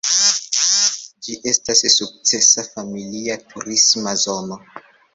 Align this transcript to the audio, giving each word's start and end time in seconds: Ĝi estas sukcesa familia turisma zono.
Ĝi 1.27 1.35
estas 1.51 1.85
sukcesa 1.97 2.67
familia 2.73 3.39
turisma 3.55 4.21
zono. 4.27 4.63